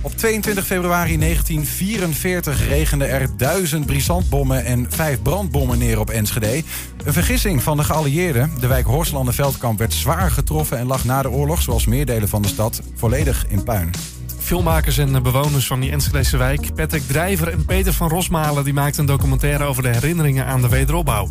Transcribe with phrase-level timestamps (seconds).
[0.00, 6.62] Op 22 februari 1944 regende er duizend brisantbommen en vijf brandbommen neer op Enschede.
[7.04, 8.50] Een vergissing van de geallieerden.
[8.60, 12.42] De wijk Horslanden-Veldkamp werd zwaar getroffen en lag na de oorlog, zoals meer delen van
[12.42, 13.90] de stad, volledig in puin.
[14.38, 19.00] Filmmakers en bewoners van die Enschedese wijk, Patrick Drijver en Peter van Rosmalen, die maakten
[19.00, 21.28] een documentaire over de herinneringen aan de wederopbouw.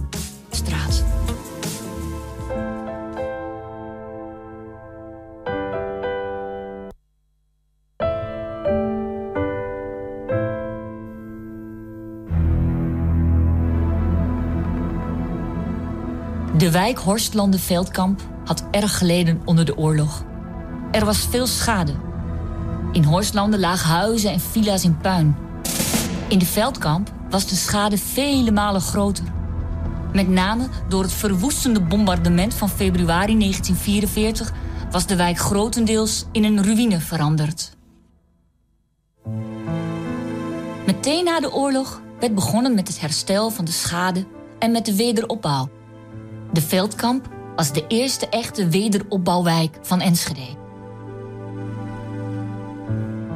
[0.50, 1.17] Straat.
[16.68, 20.24] De wijk Horstlanden-Veldkamp had erg geleden onder de oorlog.
[20.92, 21.94] Er was veel schade.
[22.92, 25.36] In Horstlanden lagen huizen en villa's in puin.
[26.28, 29.24] In de Veldkamp was de schade vele malen groter.
[30.14, 34.54] Met name door het verwoestende bombardement van februari 1944
[34.92, 37.76] was de wijk grotendeels in een ruïne veranderd.
[40.86, 44.26] Meteen na de oorlog werd begonnen met het herstel van de schade
[44.60, 45.77] en met de wederopbouw.
[46.52, 50.56] De Veldkamp was de eerste echte wederopbouwwijk van Enschede.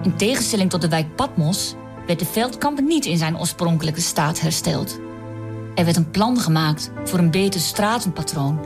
[0.04, 1.76] In tegenstelling tot de wijk Patmos
[2.08, 5.00] werd de Veldkamp niet in zijn oorspronkelijke staat hersteld.
[5.76, 8.60] Er werd een plan gemaakt voor een beter stratenpatroon,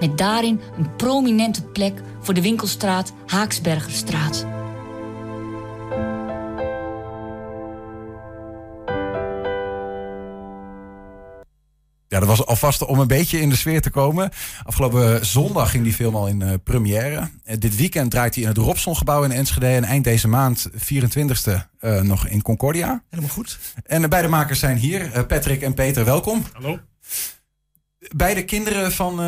[0.00, 4.46] met daarin een prominente plek voor de winkelstraat Haaksbergerstraat.
[12.12, 14.30] Ja, dat was alvast om een beetje in de sfeer te komen.
[14.64, 17.20] Afgelopen zondag ging die film al in uh, première.
[17.20, 19.66] Uh, dit weekend draait hij in het Robsongebouw in Enschede.
[19.66, 23.02] En eind deze maand, 24e, uh, nog in Concordia.
[23.08, 23.58] Helemaal goed.
[23.84, 25.26] En beide makers zijn hier.
[25.26, 26.44] Patrick en Peter, welkom.
[26.52, 26.80] Hallo.
[28.16, 29.20] Beide kinderen van,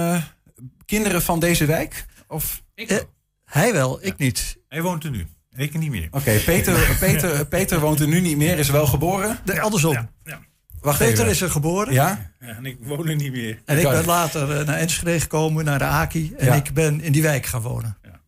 [0.85, 2.07] kinderen van deze wijk?
[2.29, 2.63] Of?
[2.75, 3.07] Ik
[3.45, 4.25] hij wel, ik ja.
[4.25, 4.59] niet.
[4.69, 5.27] Hij woont er nu.
[5.57, 6.07] Ik niet meer.
[6.07, 9.39] Oké, okay, Peter, Peter, Peter woont er nu niet meer, is wel geboren?
[9.45, 9.93] Nee, andersom.
[9.93, 10.41] Ja, ja.
[10.85, 11.31] Wacht Peter even.
[11.31, 11.93] is er geboren.
[11.93, 12.33] Ja?
[12.41, 12.47] ja?
[12.47, 13.59] En ik woon er niet meer.
[13.65, 16.35] En ik ben later naar Enschede gekomen, naar de Aki.
[16.37, 16.55] En ja.
[16.55, 17.97] ik ben in die wijk gaan wonen.
[18.03, 18.21] Ja.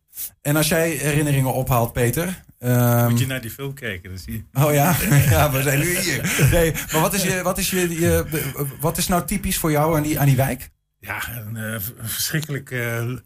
[0.42, 2.44] En als jij herinneringen ophaalt, Peter...
[2.58, 3.08] Um...
[3.08, 4.62] Moet je naar die film kijken, dan zie je.
[4.62, 4.96] Oh ja?
[5.30, 6.48] ja, we zijn nu hier.
[6.52, 8.24] Nee, maar wat is, je, wat, is je, je,
[8.80, 10.70] wat is nou typisch voor jou aan die, aan die wijk?
[10.98, 12.70] Ja, een uh, verschrikkelijk...
[12.70, 13.16] Uh,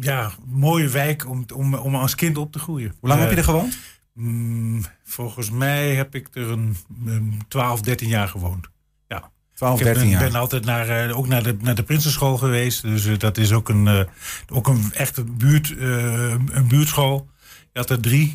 [0.00, 2.94] ja, mooie wijk om, om, om als kind op te groeien.
[3.00, 3.76] Hoe lang uh, heb je er gewoond?
[4.14, 8.68] Mm, volgens mij heb ik er een, een 12, 13 jaar gewoond.
[9.08, 9.30] Ja.
[9.54, 10.22] 12, 13 jaar.
[10.22, 12.82] Ik ben altijd naar, uh, ook naar de, naar de Prinsenschool geweest.
[12.82, 14.00] Dus uh, dat is ook een, uh,
[14.48, 17.30] ook een echte buurt, een buurtschool.
[17.72, 18.34] Je had er drie.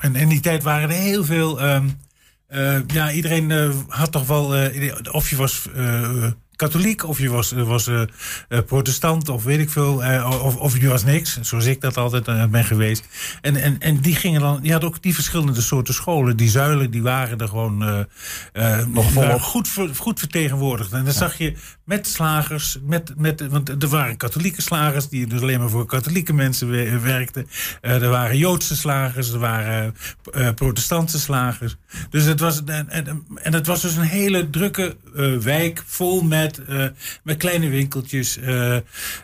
[0.00, 1.62] en in die tijd waren er heel veel...
[1.62, 1.96] Um,
[2.86, 3.50] ja, iedereen
[3.88, 4.70] had toch wel...
[5.12, 5.68] of je was
[6.64, 8.02] katholiek, of je was, was uh,
[8.66, 12.50] protestant, of weet ik veel, uh, of, of je was niks, zoals ik dat altijd
[12.50, 13.04] ben geweest.
[13.40, 16.36] En, en, en die gingen dan, die hadden ook die verschillende soorten scholen.
[16.36, 18.06] Die zuilen, die waren er gewoon
[18.92, 20.92] nog volop goed, goed vertegenwoordigd.
[20.92, 21.18] En dan ja.
[21.18, 21.54] zag je
[21.84, 26.32] met slagers, met, met, want er waren katholieke slagers die dus alleen maar voor katholieke
[26.32, 26.70] mensen
[27.02, 27.46] werkten.
[27.80, 29.94] er waren Joodse slagers, er waren
[30.54, 31.76] protestantse slagers.
[32.10, 34.96] Dus het was, en, en, en het was dus een hele drukke
[35.40, 36.86] wijk vol met met, uh,
[37.22, 38.38] met kleine winkeltjes.
[38.38, 38.76] Uh,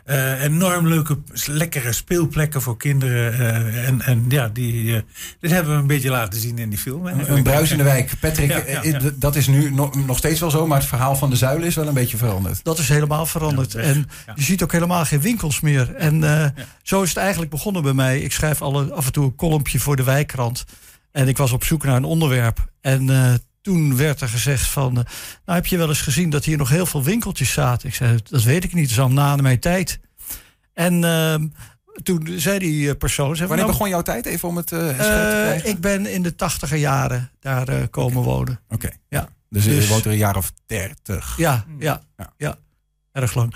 [0.06, 3.38] uh, enorm leuke, lekkere speelplekken voor kinderen.
[3.84, 5.04] en, en ja, die,
[5.40, 7.06] dit hebben we een beetje laten zien in die film.
[7.06, 8.12] Een, een bruisende wijk.
[8.20, 9.10] Patrick, ja, ja, ja.
[9.14, 11.74] dat is nu nog, nog steeds wel zo, maar het verhaal van de zuilen is
[11.74, 12.64] wel een beetje veranderd.
[12.64, 13.74] Dat is helemaal veranderd.
[13.74, 15.94] en je ziet ook helemaal geen winkels meer.
[15.94, 18.20] En zo is het eigenlijk begonnen bij mij.
[18.20, 20.64] Ik schrijf alle, af en toe een kolompje voor de wijkkrant.
[21.12, 22.70] En ik was op zoek naar een onderwerp.
[22.80, 23.08] En
[23.62, 24.92] toen werd er gezegd van...
[24.92, 25.04] nou
[25.44, 27.88] heb je wel eens gezien dat hier nog heel veel winkeltjes zaten?
[27.88, 30.00] Ik zei, dat weet ik niet, dat is al na mijn tijd.
[30.74, 31.34] En uh,
[32.02, 33.36] toen zei die persoon...
[33.36, 36.34] Zei, Wanneer nou, begon jouw tijd even om het uh, te Ik ben in de
[36.34, 38.32] tachtiger jaren daar uh, komen okay.
[38.32, 38.60] wonen.
[38.68, 38.98] Oké, okay.
[39.08, 39.28] ja.
[39.48, 41.34] Dus, dus je woont er een jaar of dertig.
[41.36, 42.58] Ja, ja, ja, ja.
[43.12, 43.54] erg lang.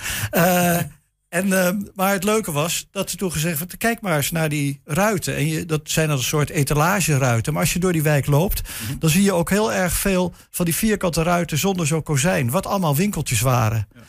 [1.34, 4.48] En, uh, maar het leuke was dat ze toen gezegd van kijk maar eens naar
[4.48, 5.36] die ruiten.
[5.36, 7.52] En je, dat zijn dan een soort etalageruiten.
[7.52, 8.98] Maar als je door die wijk loopt, mm -hmm.
[8.98, 12.50] dan zie je ook heel erg veel van die vierkante ruiten zonder zo'n kozijn.
[12.50, 13.88] Wat allemaal winkeltjes waren.
[13.94, 14.00] Ja.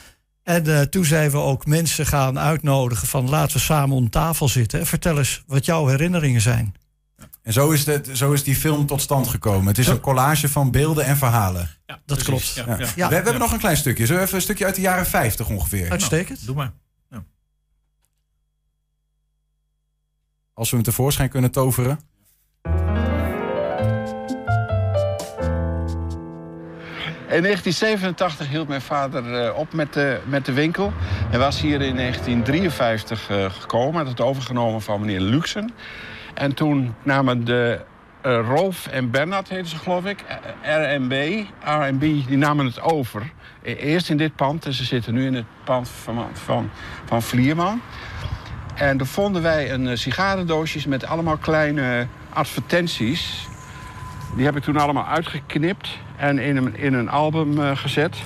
[0.43, 4.47] En uh, toen zijn we ook mensen gaan uitnodigen van laten we samen om tafel
[4.47, 4.79] zitten.
[4.79, 6.73] En vertel eens wat jouw herinneringen zijn.
[7.43, 9.67] En zo is, de, zo is die film tot stand gekomen.
[9.67, 11.69] Het is een collage van beelden en verhalen.
[11.85, 12.53] Ja, dat precies.
[12.53, 12.69] klopt.
[12.69, 13.07] Ja, ja.
[13.07, 14.05] We, we hebben nog een klein stukje.
[14.05, 15.91] Zullen we even een stukje uit de jaren 50 ongeveer?
[15.91, 16.37] Uitstekend.
[16.37, 16.71] Nou, doe maar.
[20.55, 21.99] Als we hem tevoorschijn kunnen toveren.
[27.27, 30.93] In 1987 hield mijn vader op met de, met de winkel.
[31.29, 35.71] Hij was hier in 1953 uh, gekomen, had het overgenomen van meneer Luxen.
[36.33, 37.81] En toen namen de
[38.25, 40.23] eh, Rolf en Bernard heten ze geloof ik.
[40.61, 43.31] Eh, RMB, RMB, die namen het over.
[43.63, 46.69] E- Eerst in dit pand en ze zitten nu in het pand van, van,
[47.05, 47.81] van Vlierman.
[48.75, 53.47] En toen vonden wij een eh, sigarendoosjes met allemaal kleine advertenties.
[54.35, 58.17] Die heb ik toen allemaal uitgeknipt en in een, in een album eh, gezet.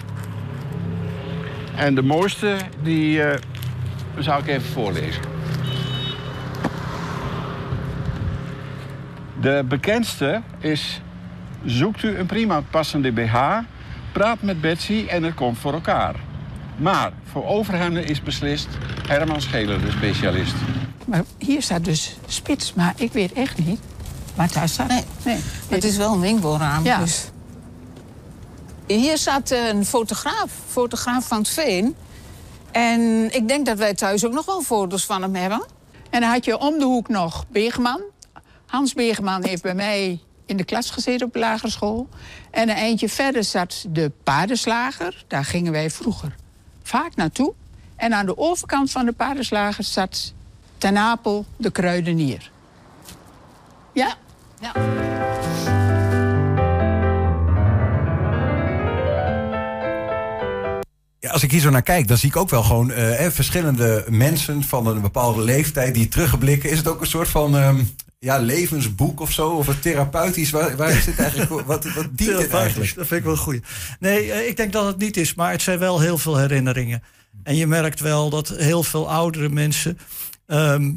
[1.75, 3.41] En de mooiste, die eh,
[4.17, 5.21] zou ik even voorlezen.
[9.41, 11.01] De bekendste is...
[11.65, 13.57] Zoekt u een prima passende BH,
[14.11, 16.15] praat met Betsy en het komt voor elkaar.
[16.79, 18.67] Maar voor overhemden is beslist
[19.07, 20.53] Herman Scheler de specialist.
[21.05, 23.79] Maar hier staat dus spits, maar ik weet echt niet
[24.35, 24.87] waar daar staat.
[24.87, 25.39] Nee, nee.
[25.67, 26.83] Het is wel een winkelraam.
[26.83, 26.99] Ja.
[26.99, 27.29] Dus.
[28.87, 31.95] Hier staat een fotograaf, fotograaf van het Veen.
[32.71, 35.65] En ik denk dat wij thuis ook nog wel foto's van hem hebben.
[36.09, 38.01] En dan had je om de hoek nog Beegman.
[38.65, 42.09] Hans Beegman heeft bij mij in de klas gezeten op de lagere school.
[42.51, 45.23] En een eindje verder zat de paardenslager.
[45.27, 46.35] Daar gingen wij vroeger
[46.89, 47.53] vaak naartoe.
[47.95, 50.33] En aan de overkant van de paardenslager zat
[50.77, 52.51] Ten Apel de kruidenier.
[53.93, 54.15] Ja?
[54.59, 54.71] Ja.
[61.19, 63.31] Ja, als ik hier zo naar kijk, dan zie ik ook wel gewoon eh, eh,
[63.31, 66.69] verschillende mensen van een bepaalde leeftijd die terugblikken.
[66.69, 67.83] Is het ook een soort van ehm,
[68.19, 69.49] ja, levensboek of zo?
[69.49, 70.49] Of een therapeutisch?
[70.49, 71.65] Waar, waar is dit eigenlijk?
[71.65, 72.95] Wat, wat dient dit eigenlijk?
[72.95, 73.59] Dat vind ik wel goed.
[73.99, 77.03] Nee, eh, ik denk dat het niet is, maar het zijn wel heel veel herinneringen.
[77.43, 79.97] En je merkt wel dat heel veel oudere mensen.
[80.45, 80.91] ehm,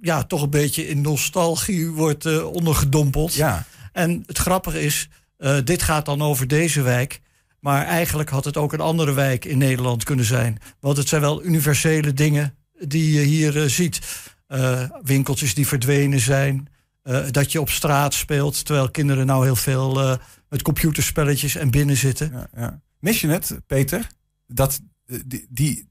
[0.00, 3.34] ja, toch een beetje in nostalgie wordt eh, ondergedompeld.
[3.34, 3.64] Ja.
[3.92, 7.20] En het grappige is, eh, dit gaat dan over deze wijk.
[7.60, 10.58] Maar eigenlijk had het ook een andere wijk in Nederland kunnen zijn.
[10.80, 14.00] Want het zijn wel universele dingen die je hier ziet.
[14.48, 16.68] Eh, winkeltjes die verdwenen zijn.
[17.02, 18.64] eh, dat je op straat speelt.
[18.64, 20.16] Terwijl kinderen nou heel veel eh,
[20.48, 22.30] met computerspelletjes en binnen zitten.
[22.32, 22.80] Ja, ja.
[23.00, 24.06] Mis je het, Peter?
[24.46, 24.80] Dat,
[25.26, 25.88] die, die,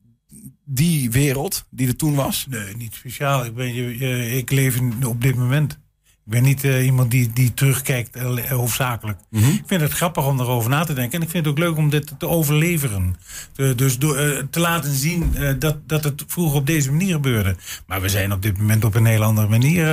[0.66, 2.46] die wereld die er toen was?
[2.50, 3.46] Nee, niet speciaal.
[3.46, 5.80] Ik, ben, je, je- ik leef in, op dit moment.
[6.28, 9.20] Ik ben niet eh, iemand die, die terugkijkt, eh, hoofdzakelijk.
[9.32, 11.20] Ik vind het grappig om erover na te denken.
[11.20, 13.16] En ik vind het ook leuk om dit te overleveren.
[13.54, 17.56] De- dus door, eh, te laten zien dat, dat het vroeger op deze manier gebeurde.
[17.86, 19.88] Maar we zijn op dit moment op een heel andere manier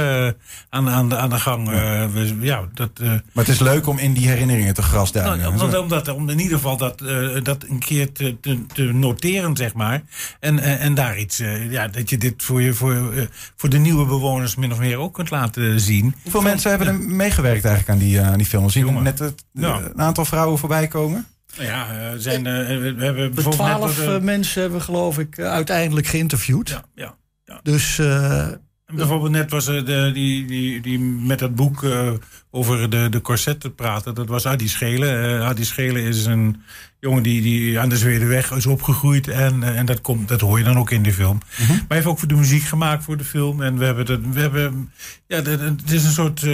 [0.70, 1.69] aan, aan, de, aan de gang.
[1.69, 5.38] We, ja, dat, Maar het is leuk om in die herinneringen te grasduinen.
[5.38, 6.98] nou, omdat, omdat, om in ieder geval dat,
[7.42, 10.02] dat een keer te, te, te noteren, zeg maar.
[10.40, 13.12] En, en, daar iets, ja, dat je dit voor, je, voor,
[13.56, 16.14] voor de nieuwe bewoners min of meer ook kunt laten zien.
[16.25, 18.71] Hoeveel mensen hebben er meegewerkt eigenlijk aan die, eh, aan die film?
[18.71, 19.05] Zien we Jongen.
[19.05, 19.81] net het, Ja.
[19.94, 21.26] een aantal vrouwen voorbij komen?
[21.56, 25.38] Nou ja, eh, zijn, eh, we we hebben bijvoorbeeld twaalf mensen hebben we geloof ik
[25.38, 26.69] uiteindelijk geïnterviewd.
[26.69, 27.15] ja, ja.
[27.44, 27.61] ja.
[27.62, 28.47] Dus eh,
[28.86, 32.12] En bijvoorbeeld net was er de, die, die, die met dat boek eh,
[32.50, 34.14] over de, de corsetten praten.
[34.14, 35.22] Dat was Adi Schelen.
[35.40, 36.62] Eh Adi Schelen is een
[37.00, 39.28] jongen die, die aan de Zwedenweg is opgegroeid.
[39.28, 41.38] En, eh, en dat, komt, dat hoor je dan ook in de film.
[41.58, 43.62] Maar hij heeft ook voor de muziek gemaakt voor de film.
[43.62, 44.92] En we hebben, dat, we hebben
[45.26, 46.46] ja, dat- het is een soort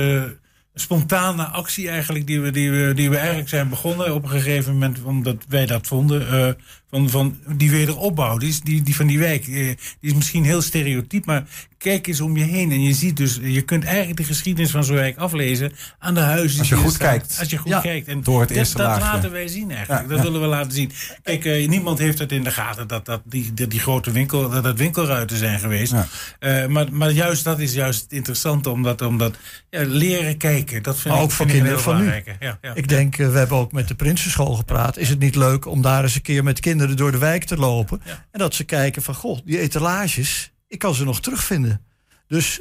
[0.74, 4.72] spontane actie eigenlijk die we, die, we, die we eigenlijk zijn begonnen op een gegeven
[4.72, 5.02] moment.
[5.02, 6.56] Omdat wij dat vonden.
[6.90, 10.44] Van, van die wederopbouw, die, is, die, die van die wijk, eh, die is misschien
[10.44, 11.44] heel stereotyp, maar
[11.78, 14.84] kijk eens om je heen en je ziet dus, je kunt eigenlijk de geschiedenis van
[14.84, 16.58] zo'n wijk aflezen aan de huizen.
[16.58, 17.08] Als je die goed staan.
[17.08, 17.36] kijkt.
[17.38, 17.80] Als je goed Ja.
[17.80, 18.08] kijkt.
[18.08, 19.02] En Door het dat, eerste dat laagje.
[19.04, 20.02] laten wij zien eigenlijk.
[20.02, 20.22] Ja, dat ja.
[20.24, 20.92] willen we laten zien.
[21.22, 24.50] Kijk, eh, niemand heeft het in de gaten dat, dat die, die, die grote winkel,
[24.50, 25.92] dat dat winkelruiten zijn geweest.
[25.92, 26.06] Ja.
[26.38, 29.36] Eh, maar, maar juist dat is juist het interessante, omdat, omdat
[29.70, 31.98] ja, leren kijken, dat vind Maar ik, ook voor kinderen heel van nu.
[32.04, 32.44] belangrijke.
[32.44, 32.74] Ja, ja.
[32.74, 34.96] Ik denk, we hebben ook met de Prinsenschool gepraat.
[34.96, 37.56] Is het niet leuk om daar eens een keer met kinderen door de wijk te
[37.56, 38.00] lopen?
[38.04, 38.26] Ja.
[38.30, 41.84] En dat ze kijken van, goh, die etalages, ik kan ze nog terugvinden.
[42.26, 42.60] Dus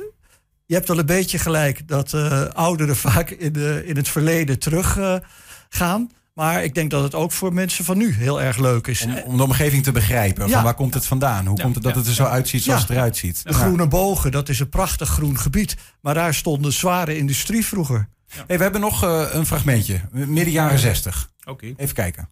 [0.66, 4.60] je hebt wel een beetje gelijk dat eh, ouderen vaak in, de, in het verleden
[4.60, 5.22] teruggaan.
[5.70, 6.12] gaan.
[6.34, 9.04] maar ik denk dat het ook voor mensen van nu heel erg leuk is.
[9.06, 10.48] Om, om de omgeving te begrijpen.
[10.48, 10.54] Ja.
[10.54, 11.46] Van waar komt het vandaan?
[11.48, 12.88] Hoe Ja, komt het dat ja, het er zo uitziet zoals Ja.
[12.88, 13.44] het eruit ziet?
[13.44, 15.76] De Groene Bogen, dat is een prachtig groen gebied.
[16.02, 18.10] Maar daar stond een zware industrie vroeger.
[18.48, 20.02] Hey, we hebben nog eh, een fragmentje.
[20.12, 21.30] Midden jaren 60.
[21.46, 21.74] Oké.
[21.78, 22.30] Even kijken.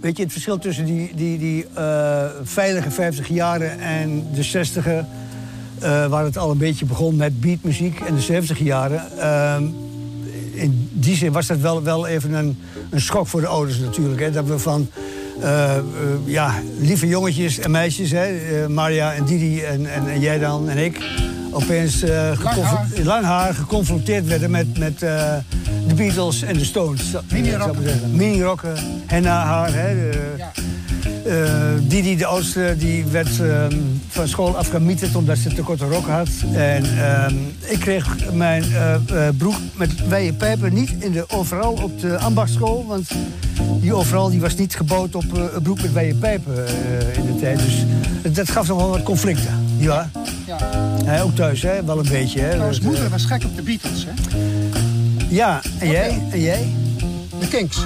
[0.00, 5.04] Weet je, het verschil tussen die, die, die eh, veilige 50 jaren en de 60er,
[5.78, 9.18] eh, waar het al een beetje begon met beatmuziek, en de 70 jaren.
[9.18, 9.64] ehm,
[10.52, 12.58] in die zin was dat wel, wel even een,
[12.90, 14.20] een schok voor de ouders natuurlijk.
[14.20, 14.88] Hè, dat we van
[15.40, 15.82] eh, eh,
[16.24, 20.68] ja, lieve jongetjes en meisjes, hè, eh, Maria en Didi en, en, en jij dan
[20.68, 20.98] en ik,
[21.50, 25.36] opeens eh, geconfro- lang haar geconfronteerd werden met, met eh,
[25.88, 27.02] de Beatles en de Stones.
[27.32, 28.00] Mini-rokken.
[28.12, 28.74] Mini-rokken,
[29.06, 29.72] henna haar.
[29.74, 30.36] Hè, de-
[31.26, 31.34] Eh,
[31.82, 33.76] Didi, de oudste, die werd ehm,
[34.08, 36.28] van school afgemieterd omdat ze te korte rok had.
[36.52, 41.72] En ehm, ik kreeg mijn eh, eh, broek met wijde pijpen niet in de overal
[41.82, 42.84] op de ambachtschool.
[42.86, 43.08] Want
[43.80, 46.72] die overal die was niet gebouwd op eh, een broek met wijde pijpen eh,
[47.16, 47.58] in de tijd.
[48.22, 49.54] Dus dat gaf nog wel wat conflicten.
[49.78, 50.10] Ja,
[51.04, 51.20] Ja.
[51.22, 51.84] Ook thuis, hè?
[51.84, 52.40] wel een beetje.
[52.40, 52.50] Hè?
[52.50, 54.38] Trouwens, eh, moeder was gek op de Beatles, hè?
[55.28, 56.28] Ja, en jij?
[56.30, 56.74] En jij?
[57.40, 57.76] De Kinks.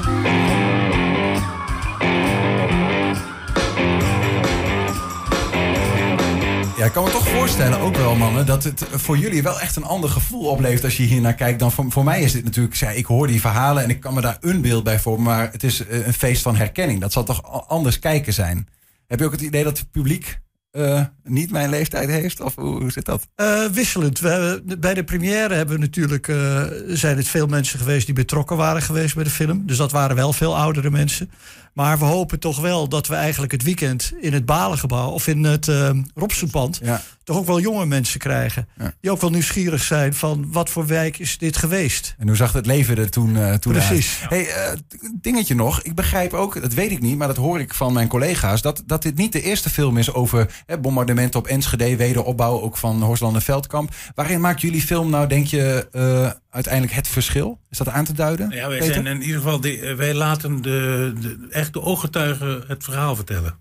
[6.76, 9.76] Ja, ik kan me toch voorstellen, ook wel mannen, dat het voor jullie wel echt
[9.76, 11.58] een ander gevoel oplevert als je hier naar kijkt.
[11.58, 14.14] Dan voor, voor mij is dit natuurlijk, ja, ik hoor die verhalen en ik kan
[14.14, 17.00] me daar een beeld bij vormen, maar het is eh, een feest van herkenning.
[17.00, 18.68] Dat zal toch anders kijken zijn.
[19.06, 20.40] Heb je ook het idee dat het publiek
[20.73, 22.41] eh, niet mijn leeftijd heeft?
[22.41, 23.29] Of hoe, hoe zit dat?
[23.35, 24.21] Eh, wisselend.
[24.21, 28.14] We hebben- bij de première hebben we natuurlijk, eh, zijn het veel mensen geweest die
[28.14, 29.62] betrokken waren geweest bij de film.
[29.67, 31.31] Dus dat waren wel veel oudere mensen.
[31.75, 35.45] Maar we hopen toch wel dat we eigenlijk het weekend in het Balengebouw of in
[35.45, 37.02] het uh, Robsenpand Ja.
[37.25, 38.69] Toch ook wel jonge mensen krijgen.
[38.79, 38.95] Ja.
[39.00, 42.14] Die ook wel nieuwsgierig zijn van wat voor wijk is dit geweest.
[42.19, 44.19] En hoe zag het leven er toen, eh toen Precies.
[44.21, 44.31] uit?
[44.31, 44.79] Hey, eh,
[45.21, 45.83] dingetje nog.
[45.83, 48.62] Ik begrijp ook, dat weet ik niet, maar dat hoor ik van mijn collega's...
[48.62, 51.97] dat, dat dit niet de eerste film is over hè, bombardementen op Enschede...
[51.97, 53.95] wederopbouw ook van Horstland en Veldkamp.
[54.14, 57.61] Waarin maakt jullie film nou, denk je, eh, uiteindelijk het verschil?
[57.71, 58.50] Is dat aan te duiden?
[58.50, 58.95] Ja, wij Peter?
[58.95, 63.61] zijn in ieder geval, de, wij laten de, de, echt de ooggetuigen het verhaal vertellen.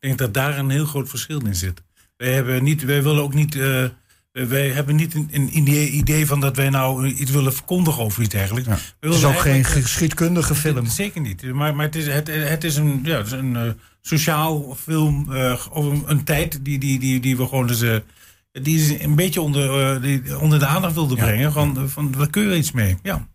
[0.00, 1.82] Ik denk dat daar een heel groot verschil in zit.
[2.18, 3.84] Wij, hebben niet, wij willen ook niet, eh,
[4.32, 8.34] wij hebben niet een, een idee, van dat wij nou iets willen verkondigen over iets
[8.34, 8.68] dergelijks.
[8.68, 8.78] Ja.
[9.00, 10.86] Het is ook geen eigenlijk- geschiedkundige film.
[10.86, 11.52] Zeker niet.
[11.52, 13.62] Maar, maar het, is, het, het is een, ja, het is een eh,
[14.00, 17.96] sociaal film eh, over een, een tijd die, die, die, die we gewoon dus, eh,
[18.52, 21.24] die is een beetje onder, eh, die, onder de aandacht wilden Ja.
[21.24, 21.52] brengen.
[21.52, 22.96] Van, van, daar kun je iets mee.
[23.02, 23.28] Ja.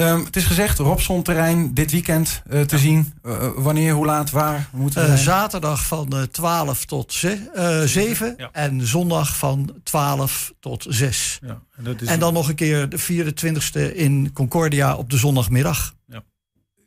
[0.00, 3.12] Ehm, het is gezegd, Robson-terrein dit weekend eh, te zien.
[3.22, 4.68] Eh, wanneer, hoe laat, waar?
[4.72, 5.18] We moeten zijn?
[5.18, 8.48] zaterdag van eh, 12 tot ze- eh, 7 Ja.
[8.52, 11.38] en zondag van 12 tot 6.
[11.46, 15.16] Ja, en, dat is, En dan nog een keer de 24e in Concordia op de
[15.16, 15.94] zondagmiddag.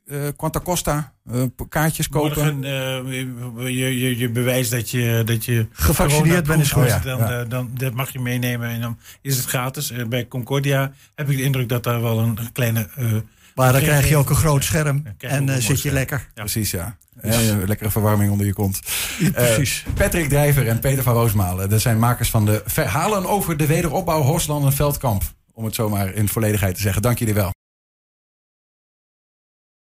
[0.07, 2.59] Eh, Quanta Costa, eh, kaartjes kopen.
[2.59, 6.83] Morgen, eh, je, je, je bewijst dat je, dat je Gevaccineerd bent is goed.
[6.83, 9.91] Oh ja, Dan, dan, dat mag je meenemen en dan is het gratis.
[10.09, 12.87] Bij Concordia heb ik de indruk dat daar wel een kleine...
[12.95, 13.05] eh,
[13.55, 15.93] Maar dan krijg je ook een groot scherm Ja, en zit je scherm.
[15.93, 16.17] lekker.
[16.19, 16.41] Ja.
[16.41, 16.97] Precies, ja.
[17.21, 17.33] Eh,
[17.65, 18.79] lekkere verwarming onder je kont.
[19.33, 19.85] Precies.
[19.93, 21.69] Patrick Drijver en Peter van Roosmalen.
[21.69, 25.23] Dat zijn makers van de verhalen over de wederopbouw Horsland en Veldkamp.
[25.53, 27.01] Om het zomaar in volledigheid te zeggen.
[27.01, 27.51] Dank jullie wel.